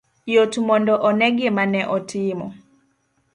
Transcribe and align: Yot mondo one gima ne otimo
Yot 0.33 0.53
mondo 0.67 0.93
one 1.07 1.27
gima 1.37 1.63
ne 1.73 1.81
otimo 1.95 2.47